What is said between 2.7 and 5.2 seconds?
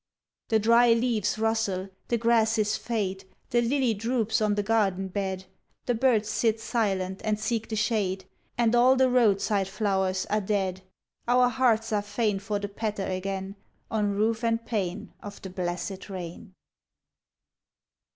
fade, The lily droops on tne garden